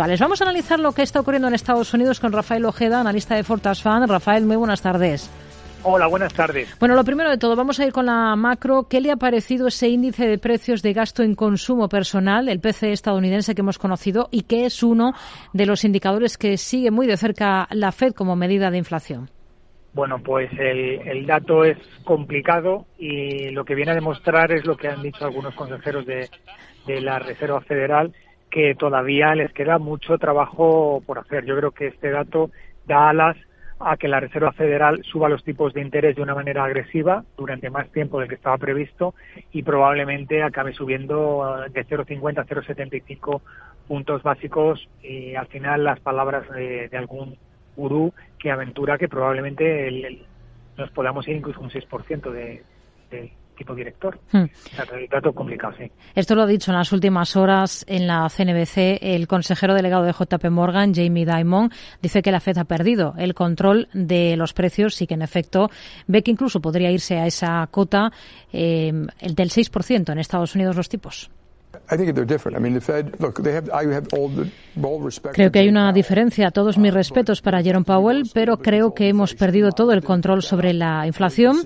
[0.00, 3.42] Vamos a analizar lo que está ocurriendo en Estados Unidos con Rafael Ojeda, analista de
[3.42, 4.08] Fortas Fan.
[4.08, 5.28] Rafael, muy buenas tardes.
[5.82, 6.72] Hola, buenas tardes.
[6.78, 8.86] Bueno, lo primero de todo, vamos a ir con la macro.
[8.88, 12.92] ¿Qué le ha parecido ese índice de precios de gasto en consumo personal, el PCE
[12.92, 15.14] estadounidense que hemos conocido, y que es uno
[15.52, 19.28] de los indicadores que sigue muy de cerca la Fed como medida de inflación?
[19.94, 24.86] Bueno, pues el, dato es complicado y lo que viene a demostrar es lo que
[24.86, 26.30] han dicho algunos consejeros de
[26.86, 28.14] la Reserva Federal,
[28.50, 31.44] que todavía les queda mucho trabajo por hacer.
[31.44, 32.50] Yo creo que este dato
[32.86, 33.36] da alas
[33.80, 37.70] a que la Reserva Federal suba los tipos de interés de una manera agresiva durante
[37.70, 39.14] más tiempo del que estaba previsto
[39.52, 43.40] y probablemente acabe subiendo de 0,50 a 0,75
[43.86, 47.36] puntos básicos y al final las palabras de, algún
[47.76, 50.26] gurú que aventura que probablemente
[50.76, 52.62] nos podamos ir incluso un 6% de,
[53.10, 54.18] de tipo director.
[54.32, 54.44] Hmm.
[55.34, 55.90] complicado, sí.
[56.14, 60.12] Esto lo ha dicho en las últimas horas en la CNBC el consejero delegado de
[60.12, 65.02] JP Morgan, Jamie Dimon, dice que la Fed ha perdido el control de los precios
[65.02, 65.70] y que en efecto
[66.06, 68.12] ve que incluso podría irse a esa cota
[68.52, 71.30] eh, el del 6% en Estados Unidos los tipos.
[75.32, 76.50] Creo que hay una diferencia.
[76.50, 80.72] Todos mis respetos para Jerome Powell, pero creo que hemos perdido todo el control sobre
[80.72, 81.58] la inflación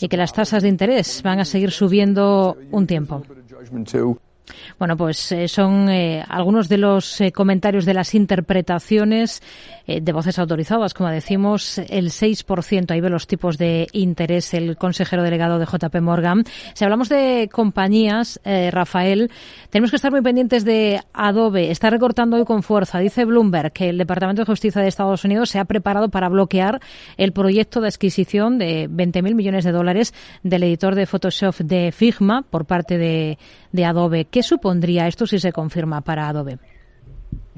[0.00, 3.22] y que las tasas de interés van a seguir subiendo un tiempo.
[4.78, 9.42] Bueno, pues eh, son eh, algunos de los eh, comentarios de las interpretaciones
[9.88, 15.22] de voces autorizadas, como decimos, el 6%, ahí ve los tipos de interés el consejero
[15.22, 16.44] delegado de JP Morgan.
[16.74, 19.30] Si hablamos de compañías, Rafael,
[19.70, 21.70] tenemos que estar muy pendientes de Adobe.
[21.70, 22.98] Está recortando hoy con fuerza.
[22.98, 26.80] Dice Bloomberg que el Departamento de Justicia de Estados Unidos se ha preparado para bloquear
[27.16, 32.42] el proyecto de adquisición de 20.000 millones de dólares del editor de Photoshop de Figma
[32.42, 33.38] por parte de,
[33.84, 34.24] Adobe.
[34.24, 36.58] ¿Qué supondría esto si se confirma para Adobe?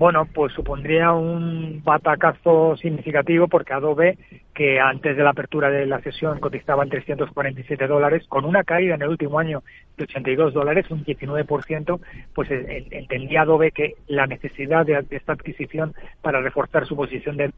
[0.00, 4.16] Bueno, pues supondría un batacazo significativo porque Adobe,
[4.54, 8.94] que antes de la apertura de la sesión cotizaba en 347 dólares, con una caída
[8.94, 9.62] en el último año
[9.98, 12.00] de 82 dólares, un 19%,
[12.34, 15.92] pues entendía Adobe que la necesidad de, de esta adquisición
[16.22, 17.50] para reforzar su posición de...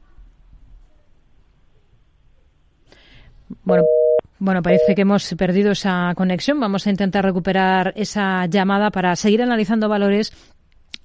[3.63, 3.85] Bueno.
[4.45, 6.59] Bueno, parece que hemos perdido esa conexión.
[6.59, 10.33] Vamos a intentar recuperar esa llamada para seguir analizando valores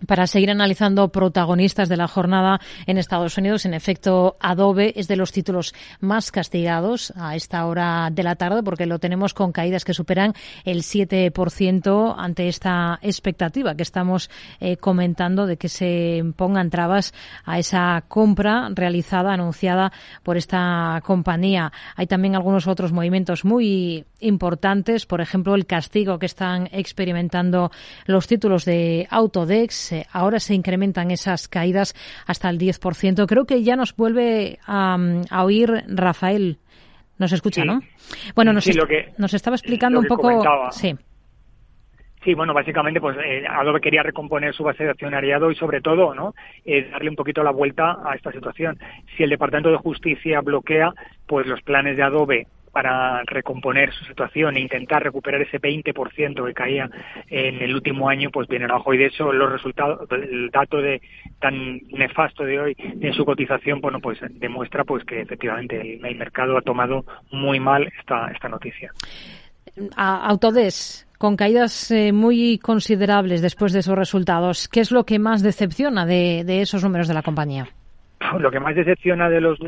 [0.06, 3.66] para seguir analizando protagonistas de la jornada en Estados Unidos.
[3.66, 8.62] En efecto, Adobe es de los títulos más castigados a esta hora de la tarde
[8.62, 10.34] porque lo tenemos con caídas que superan
[10.66, 17.14] el 7% ante esta expectativa que estamos eh, comentando de que se pongan trabas
[17.46, 19.92] a esa compra realizada, anunciada
[20.24, 21.72] por esta compañía.
[21.96, 27.72] Hay también algunos otros movimientos muy importantes, por ejemplo, el castigo que están experimentando
[28.06, 31.94] los títulos de Autodex ahora se incrementan esas caídas
[32.26, 33.26] hasta el 10%.
[33.28, 34.98] Creo que ya nos vuelve a,
[35.44, 36.58] oír Rafael.
[37.18, 37.82] Nos escucha, ¿no?
[38.36, 38.70] Bueno, nos,
[39.18, 40.44] nos estaba explicando un poco.
[40.72, 40.96] Sí.
[42.24, 46.14] Sí, bueno, básicamente, pues eh, Adobe quería recomponer su base de accionariado y, sobre todo,
[46.14, 46.34] ¿no?
[46.66, 48.78] Eh, darle un poquito la vuelta a esta situación.
[49.16, 50.92] Si el Departamento de Justicia bloquea,
[51.26, 56.54] pues los planes de Adobe para recomponer su situación e intentar recuperar ese 20% que
[56.54, 56.88] caía
[57.28, 58.94] en el último año, pues vienen abajo.
[58.94, 61.02] Y de eso los resultados, el dato de
[61.40, 66.56] tan nefasto de hoy en su cotización, bueno, pues demuestra pues que efectivamente el, mercado
[66.56, 68.92] ha tomado muy mal esta, esta noticia.
[69.96, 75.42] Autodes, con caídas eh, muy considerables después de esos resultados, ¿qué es lo que más
[75.42, 77.70] decepciona de esos números de la compañía?
[78.40, 79.60] Lo que más decepciona de los,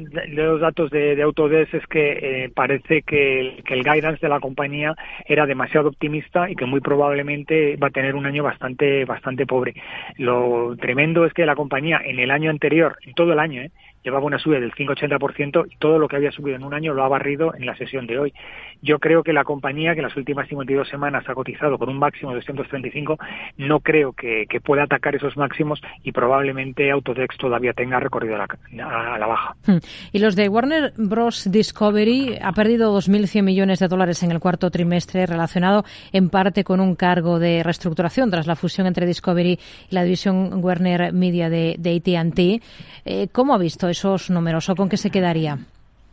[0.60, 4.96] datos de, Autodesk es que eh, parece que el, que el guidance de la compañía
[5.26, 9.76] era demasiado optimista y que muy probablemente va a tener un año bastante bastante pobre.
[10.18, 13.72] Lo tremendo es que la compañía en el año anterior, en todo el año, eh,
[14.10, 17.04] llevaba una subida del 5,80% y todo lo que había subido en un año lo
[17.04, 18.34] ha barrido en la sesión de hoy.
[18.82, 22.00] Yo creo que la compañía, que en las últimas 52 semanas ha cotizado con un
[22.00, 23.18] máximo de 235,
[23.58, 29.14] no creo que, pueda atacar esos máximos y probablemente Autodex todavía tenga recorrido a la,
[29.14, 29.56] a la baja.
[29.66, 29.78] Hmm.
[30.12, 31.50] Y los de Warner Bros.
[31.50, 36.82] Discovery ha perdido 2.100 millones de dólares en el cuarto trimestre relacionado en parte con
[36.82, 41.76] un cargo de reestructuración tras la fusión entre Discovery y la división Warner Media de,
[41.80, 42.62] de AT&T.
[43.06, 44.30] Eh, ¿Cómo ha visto esos
[44.76, 45.60] con qué se quedaría?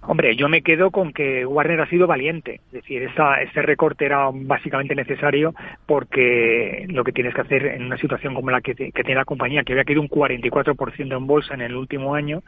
[0.09, 2.61] Hombre, yo me quedo con que Warner ha sido valiente.
[2.67, 5.53] Es decir, esa, ese recorte era básicamente necesario
[5.85, 9.65] porque lo que tienes que hacer en una situación como la que, tiene la compañía,
[9.65, 12.43] que había caído un 44% en bolsa en el último año,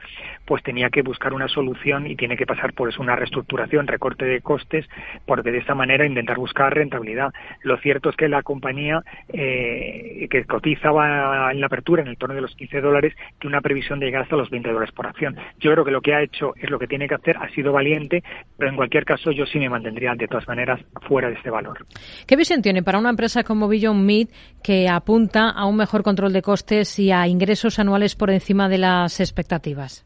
[0.44, 4.24] pues tenía que buscar una solución y tiene que pasar por eso una reestructuración, recorte
[4.24, 4.88] de costes,
[5.26, 7.32] porque de esa manera intentar buscar rentabilidad.
[7.62, 9.02] Lo cierto es que la compañía
[9.32, 13.62] eh, que cotizaba en la apertura en el torno de los 15 dólares tiene una
[13.62, 15.36] previsión de llegar hasta los 20 dólares por acción.
[15.58, 17.72] Yo creo que lo que ha hecho es lo que tiene que hacer ha sido
[17.72, 18.22] valiente,
[18.56, 21.86] pero en cualquier caso yo sí me mantendría de todas maneras fuera de este valor.
[22.26, 24.28] ¿Qué visión tiene para una empresa como Beyond Meat
[24.62, 28.78] que apunta a un mejor control de costes y a ingresos anuales por encima de
[28.78, 30.04] las expectativas?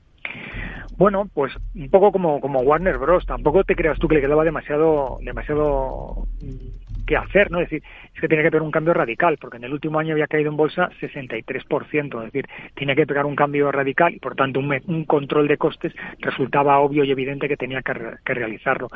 [0.97, 3.27] Bueno, pues un poco como, como Warner Bros.
[3.27, 6.29] Tampoco te creas tú que le quedaba demasiado, demasiado
[7.06, 7.60] que hacer, ¿no?
[7.60, 7.82] Es decir,
[8.14, 10.50] es que tiene que pegar un cambio radical, porque en el último año había caído
[10.50, 15.04] en bolsa 63%, es decir, tiene que pegar un cambio radical y por tanto un,
[15.04, 17.93] control de costes resultaba obvio y evidente que tenía que,
[18.25, 18.88] realizarlo.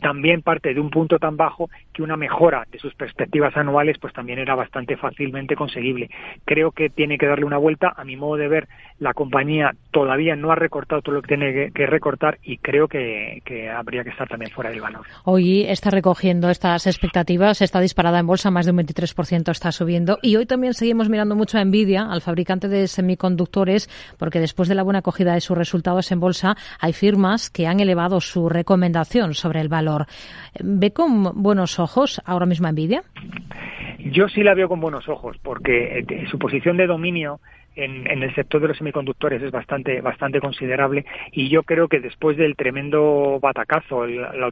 [0.00, 4.12] También parte de un punto tan bajo que una mejora de sus perspectivas anuales pues
[4.12, 6.10] también era bastante fácilmente conseguible.
[6.44, 8.68] Creo que tiene que darle una vuelta, a mi modo de ver,
[8.98, 13.42] la compañía todavía no ha recortado todo lo que tiene que, recortar y creo que,
[13.44, 15.02] que habría que estar también fuera del valor.
[15.24, 20.18] Hoy está recogiendo estas expectativas está disparada en bolsa, más de un 23% está subiendo.
[20.22, 24.74] Y hoy también seguimos mirando mucho a Nvidia, al fabricante de semiconductores, porque después de
[24.74, 29.34] la buena acogida de sus resultados en bolsa, hay firmas que han elevado su recomendación
[29.34, 30.06] sobre el valor.
[30.62, 33.02] ¿Ve con buenos ojos ahora mismo Nvidia?
[33.98, 37.40] Yo sí la veo con buenos ojos, porque eh, su posición de dominio
[37.76, 42.00] en, en, el sector de los semiconductores es bastante bastante considerable y yo creo que
[42.00, 44.06] después del tremendo batacazo,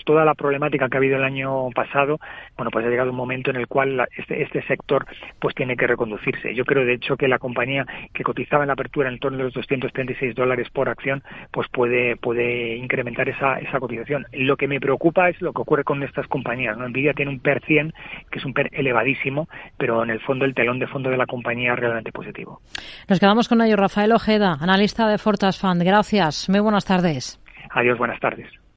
[0.04, 2.18] toda la problemática que ha habido el año pasado,
[2.56, 5.06] bueno, pues ha llegado un momento en el cual este, este sector
[5.38, 6.54] pues tiene que reconducirse.
[6.54, 9.44] Yo creo de hecho que la compañía que cotizaba en la apertura en torno de
[9.44, 14.26] los 236 dólares por acción, pues puede puede incrementar esa, esa cotización.
[14.32, 16.76] Lo que me preocupa es lo que ocurre con estas compañías.
[16.76, 16.88] ¿no?
[16.88, 17.92] Nvidia tiene un PER 100
[18.30, 21.26] que es un PER elevadísimo, pero en el fondo el telón de fondo de la
[21.26, 22.60] compañía es realmente positivo.
[23.10, 23.74] Nos quedamos con ello.
[23.74, 25.82] Rafael Ojeda, analista de Fortas Fund.
[25.82, 26.48] Gracias.
[26.48, 27.40] Muy buenas tardes.
[27.70, 28.46] Adiós, buenas tardes.